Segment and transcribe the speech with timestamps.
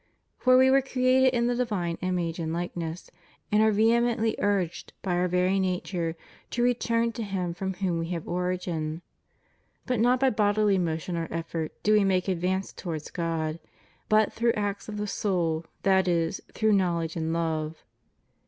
[0.39, 3.11] For we were created in the divine image and likeness,
[3.51, 6.15] and are vehemently urged, by our very nature,
[6.49, 9.03] to return to Him from whom we have origin.
[9.85, 13.59] But not by bodily motion or effort do we make advance towards God,
[14.09, 17.83] but through acts of the soul, that is, through knowledge and love.